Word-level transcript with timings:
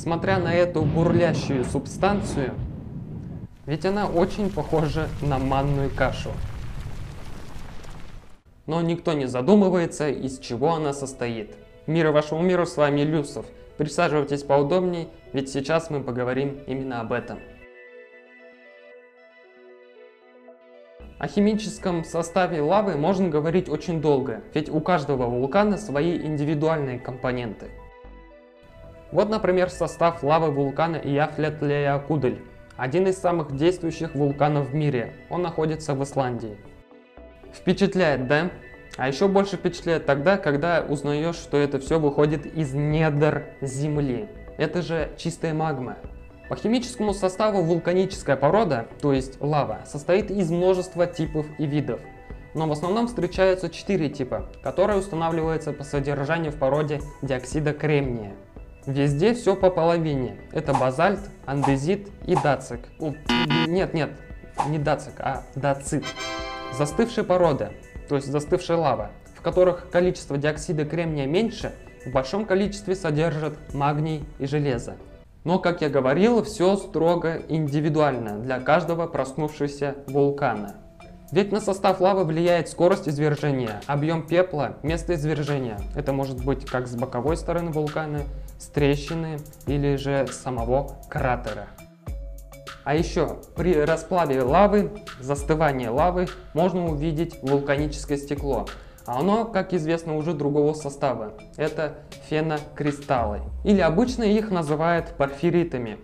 смотря 0.00 0.38
на 0.38 0.54
эту 0.54 0.80
бурлящую 0.80 1.62
субстанцию, 1.62 2.54
ведь 3.66 3.84
она 3.84 4.08
очень 4.08 4.50
похожа 4.50 5.08
на 5.20 5.38
манную 5.38 5.90
кашу. 5.90 6.30
Но 8.66 8.80
никто 8.80 9.12
не 9.12 9.26
задумывается, 9.26 10.08
из 10.08 10.38
чего 10.38 10.72
она 10.72 10.94
состоит. 10.94 11.54
Мир 11.86 12.12
вашему 12.12 12.40
миру, 12.40 12.64
с 12.64 12.78
вами 12.78 13.02
Люсов. 13.02 13.44
Присаживайтесь 13.76 14.42
поудобнее, 14.42 15.08
ведь 15.34 15.50
сейчас 15.50 15.90
мы 15.90 16.02
поговорим 16.02 16.60
именно 16.66 17.02
об 17.02 17.12
этом. 17.12 17.38
О 21.18 21.28
химическом 21.28 22.04
составе 22.04 22.62
лавы 22.62 22.96
можно 22.96 23.28
говорить 23.28 23.68
очень 23.68 24.00
долго, 24.00 24.40
ведь 24.54 24.70
у 24.70 24.80
каждого 24.80 25.26
вулкана 25.26 25.76
свои 25.76 26.16
индивидуальные 26.16 26.98
компоненты. 26.98 27.70
Вот, 29.12 29.28
например, 29.28 29.70
состав 29.70 30.22
лавы 30.22 30.50
вулкана 30.50 30.96
Ияфлетлеякудель, 30.96 32.42
один 32.76 33.08
из 33.08 33.18
самых 33.18 33.56
действующих 33.56 34.14
вулканов 34.14 34.70
в 34.70 34.74
мире. 34.74 35.12
Он 35.28 35.42
находится 35.42 35.94
в 35.94 36.02
Исландии. 36.04 36.56
Впечатляет, 37.52 38.28
да? 38.28 38.50
А 38.96 39.08
еще 39.08 39.28
больше 39.28 39.56
впечатляет 39.56 40.06
тогда, 40.06 40.36
когда 40.36 40.84
узнаешь, 40.88 41.36
что 41.36 41.56
это 41.56 41.78
все 41.78 41.98
выходит 41.98 42.46
из 42.46 42.72
недр 42.74 43.46
Земли. 43.60 44.28
Это 44.58 44.82
же 44.82 45.10
чистая 45.16 45.54
магма. 45.54 45.96
По 46.48 46.56
химическому 46.56 47.14
составу 47.14 47.62
вулканическая 47.62 48.36
порода, 48.36 48.88
то 49.00 49.12
есть 49.12 49.40
лава, 49.40 49.80
состоит 49.86 50.30
из 50.30 50.50
множества 50.50 51.06
типов 51.06 51.46
и 51.58 51.66
видов. 51.66 52.00
Но 52.54 52.66
в 52.66 52.72
основном 52.72 53.06
встречаются 53.06 53.70
четыре 53.70 54.08
типа, 54.08 54.48
которые 54.62 54.98
устанавливаются 54.98 55.72
по 55.72 55.84
содержанию 55.84 56.50
в 56.50 56.56
породе 56.56 57.00
диоксида 57.22 57.72
кремния. 57.72 58.34
Везде 58.90 59.34
все 59.34 59.54
по 59.54 59.70
половине. 59.70 60.36
Это 60.50 60.74
базальт, 60.74 61.20
андезит 61.46 62.08
и 62.26 62.34
дацик. 62.34 62.80
Нет, 63.68 63.94
нет, 63.94 64.10
не 64.66 64.80
дацик, 64.80 65.12
а 65.20 65.44
дацит. 65.54 66.04
Застывшие 66.76 67.22
породы, 67.22 67.70
то 68.08 68.16
есть 68.16 68.26
застывшая 68.26 68.78
лава, 68.78 69.12
в 69.36 69.42
которых 69.42 69.90
количество 69.90 70.36
диоксида 70.36 70.84
кремния 70.86 71.26
меньше, 71.26 71.72
в 72.04 72.10
большом 72.10 72.46
количестве 72.46 72.96
содержат 72.96 73.56
магний 73.72 74.24
и 74.40 74.46
железо. 74.46 74.96
Но, 75.44 75.60
как 75.60 75.82
я 75.82 75.88
говорил, 75.88 76.42
все 76.42 76.76
строго 76.76 77.42
индивидуально 77.48 78.40
для 78.40 78.58
каждого 78.58 79.06
проснувшегося 79.06 79.98
вулкана. 80.08 80.74
Ведь 81.32 81.52
на 81.52 81.60
состав 81.60 82.00
лавы 82.00 82.24
влияет 82.24 82.68
скорость 82.68 83.08
извержения, 83.08 83.80
объем 83.86 84.26
пепла, 84.26 84.78
место 84.82 85.14
извержения. 85.14 85.78
Это 85.94 86.12
может 86.12 86.44
быть 86.44 86.66
как 86.66 86.88
с 86.88 86.96
боковой 86.96 87.36
стороны 87.36 87.70
вулкана, 87.70 88.22
с 88.58 88.66
трещины 88.66 89.38
или 89.66 89.94
же 89.94 90.26
самого 90.26 90.96
кратера. 91.08 91.68
А 92.82 92.96
еще 92.96 93.36
при 93.54 93.74
расплаве 93.74 94.42
лавы, 94.42 94.90
застывании 95.20 95.86
лавы, 95.86 96.26
можно 96.52 96.86
увидеть 96.86 97.40
вулканическое 97.42 98.18
стекло, 98.18 98.66
а 99.06 99.20
оно, 99.20 99.44
как 99.44 99.72
известно, 99.72 100.16
уже 100.16 100.34
другого 100.34 100.74
состава. 100.74 101.34
Это 101.56 101.98
фенокристаллы. 102.28 103.42
Или 103.64 103.80
обычно 103.80 104.24
их 104.24 104.50
называют 104.50 105.14
порфиритами. 105.16 105.98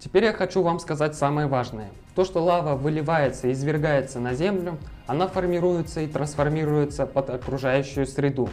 Теперь 0.00 0.24
я 0.24 0.32
хочу 0.32 0.62
вам 0.62 0.78
сказать 0.78 1.16
самое 1.16 1.48
важное. 1.48 1.90
То, 2.14 2.24
что 2.24 2.42
лава 2.42 2.76
выливается 2.76 3.48
и 3.48 3.52
извергается 3.52 4.20
на 4.20 4.32
Землю, 4.32 4.78
она 5.08 5.26
формируется 5.26 6.00
и 6.00 6.06
трансформируется 6.06 7.04
под 7.04 7.30
окружающую 7.30 8.06
среду, 8.06 8.48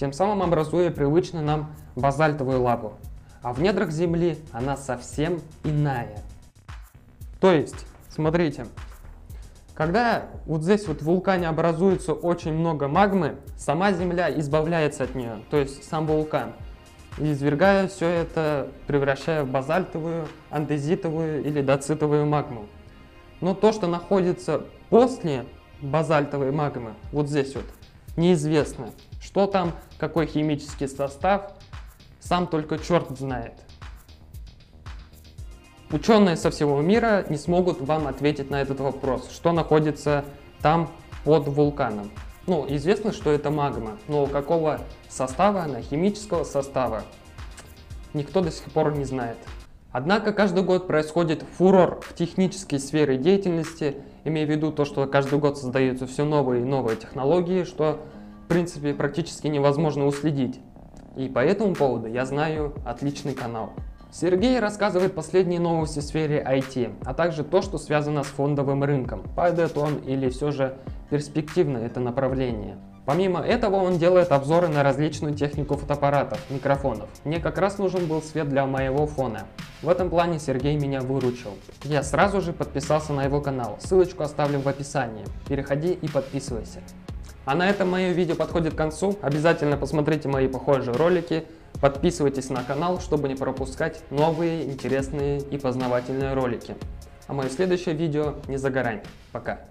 тем 0.00 0.12
самым 0.12 0.42
образуя 0.42 0.90
привычную 0.90 1.44
нам 1.44 1.70
базальтовую 1.94 2.60
лаву. 2.60 2.94
А 3.42 3.52
в 3.52 3.62
недрах 3.62 3.90
Земли 3.90 4.38
она 4.50 4.76
совсем 4.76 5.40
иная. 5.62 6.18
То 7.40 7.52
есть, 7.52 7.86
смотрите, 8.08 8.66
когда 9.74 10.24
вот 10.44 10.62
здесь 10.62 10.88
вот 10.88 11.02
в 11.02 11.04
вулкане 11.04 11.48
образуется 11.48 12.14
очень 12.14 12.52
много 12.52 12.88
магмы, 12.88 13.36
сама 13.56 13.92
Земля 13.92 14.28
избавляется 14.40 15.04
от 15.04 15.14
нее, 15.14 15.38
то 15.50 15.56
есть 15.56 15.88
сам 15.88 16.06
вулкан. 16.06 16.52
И 17.20 17.32
извергая 17.32 17.86
все 17.86 18.06
это, 18.06 18.68
превращая 18.86 19.44
в 19.44 19.50
базальтовую, 19.50 20.26
андезитовую 20.48 21.44
или 21.44 21.60
доцитовую 21.60 22.24
магму. 22.24 22.66
Но 23.42 23.54
то, 23.54 23.72
что 23.72 23.86
находится 23.86 24.64
после 24.88 25.44
базальтовой 25.82 26.50
магмы, 26.50 26.94
вот 27.12 27.28
здесь 27.28 27.54
вот, 27.54 27.66
неизвестно. 28.16 28.90
Что 29.20 29.46
там, 29.46 29.72
какой 29.98 30.26
химический 30.26 30.88
состав, 30.88 31.52
сам 32.20 32.46
только 32.46 32.78
черт 32.78 33.10
знает. 33.10 33.52
Ученые 35.90 36.36
со 36.36 36.50
всего 36.50 36.80
мира 36.80 37.26
не 37.28 37.36
смогут 37.36 37.82
вам 37.82 38.06
ответить 38.06 38.48
на 38.48 38.62
этот 38.62 38.80
вопрос, 38.80 39.30
что 39.30 39.52
находится 39.52 40.24
там 40.62 40.90
под 41.24 41.48
вулканом. 41.48 42.10
Ну, 42.50 42.66
известно, 42.68 43.12
что 43.12 43.30
это 43.30 43.52
магма, 43.52 43.96
но 44.08 44.26
какого 44.26 44.80
состава 45.08 45.62
она, 45.62 45.82
химического 45.82 46.42
состава, 46.42 47.04
никто 48.12 48.40
до 48.40 48.50
сих 48.50 48.72
пор 48.72 48.92
не 48.98 49.04
знает. 49.04 49.36
Однако 49.92 50.32
каждый 50.32 50.64
год 50.64 50.88
происходит 50.88 51.44
фурор 51.56 52.00
в 52.02 52.12
технической 52.16 52.80
сфере 52.80 53.18
деятельности, 53.18 53.98
имея 54.24 54.48
в 54.48 54.50
виду 54.50 54.72
то, 54.72 54.84
что 54.84 55.06
каждый 55.06 55.38
год 55.38 55.58
создаются 55.58 56.08
все 56.08 56.24
новые 56.24 56.62
и 56.62 56.64
новые 56.64 56.96
технологии, 56.96 57.62
что 57.62 58.00
в 58.46 58.48
принципе 58.48 58.94
практически 58.94 59.46
невозможно 59.46 60.04
уследить. 60.04 60.58
И 61.14 61.28
по 61.28 61.38
этому 61.38 61.76
поводу 61.76 62.08
я 62.08 62.26
знаю 62.26 62.74
отличный 62.84 63.34
канал. 63.34 63.74
Сергей 64.10 64.58
рассказывает 64.58 65.14
последние 65.14 65.60
новости 65.60 66.00
в 66.00 66.02
сфере 66.02 66.44
IT, 66.44 66.96
а 67.04 67.14
также 67.14 67.44
то, 67.44 67.62
что 67.62 67.78
связано 67.78 68.24
с 68.24 68.26
фондовым 68.26 68.82
рынком. 68.82 69.22
Падает 69.36 69.78
он 69.78 69.98
или 69.98 70.28
все 70.30 70.50
же 70.50 70.74
перспективно 71.10 71.78
это 71.78 72.00
направление. 72.00 72.78
Помимо 73.06 73.40
этого 73.40 73.76
он 73.76 73.98
делает 73.98 74.30
обзоры 74.30 74.68
на 74.68 74.82
различную 74.82 75.34
технику 75.34 75.76
фотоаппаратов, 75.76 76.38
микрофонов. 76.48 77.08
Мне 77.24 77.40
как 77.40 77.58
раз 77.58 77.78
нужен 77.78 78.06
был 78.06 78.22
свет 78.22 78.48
для 78.48 78.66
моего 78.66 79.06
фона. 79.06 79.46
В 79.82 79.88
этом 79.88 80.10
плане 80.10 80.38
Сергей 80.38 80.76
меня 80.76 81.00
выручил. 81.00 81.50
Я 81.82 82.02
сразу 82.02 82.40
же 82.40 82.52
подписался 82.52 83.12
на 83.12 83.24
его 83.24 83.40
канал, 83.40 83.78
ссылочку 83.80 84.22
оставлю 84.22 84.60
в 84.60 84.68
описании. 84.68 85.24
Переходи 85.48 85.92
и 85.92 86.08
подписывайся. 86.08 86.80
А 87.46 87.54
на 87.54 87.68
этом 87.68 87.90
мое 87.90 88.12
видео 88.12 88.36
подходит 88.36 88.74
к 88.74 88.76
концу. 88.76 89.18
Обязательно 89.22 89.76
посмотрите 89.76 90.28
мои 90.28 90.46
похожие 90.46 90.94
ролики. 90.94 91.44
Подписывайтесь 91.80 92.50
на 92.50 92.62
канал, 92.62 93.00
чтобы 93.00 93.28
не 93.28 93.34
пропускать 93.34 94.02
новые, 94.10 94.64
интересные 94.70 95.40
и 95.40 95.56
познавательные 95.56 96.34
ролики. 96.34 96.76
А 97.26 97.32
мое 97.32 97.48
следующее 97.48 97.94
видео 97.94 98.34
не 98.46 98.58
за 98.58 98.70
горами. 98.70 99.02
Пока. 99.32 99.69